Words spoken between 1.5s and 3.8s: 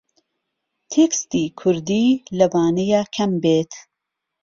کووردی لەوانەیە کەم بێت